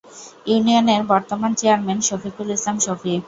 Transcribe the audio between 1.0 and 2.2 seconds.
বর্তমান চেয়ারম্যান